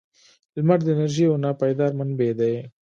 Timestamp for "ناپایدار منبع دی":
1.45-2.55